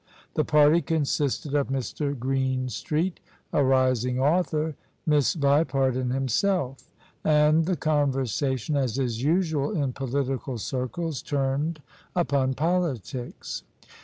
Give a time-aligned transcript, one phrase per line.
[0.33, 2.17] The party consisted of Mr.
[2.17, 3.19] Greenstreet
[3.53, 4.73] (a rising author),
[5.05, 6.89] Miss Vipart and himself:
[7.23, 11.83] and the conversation, as is usual in political circles, turned
[12.15, 13.61] upon politics.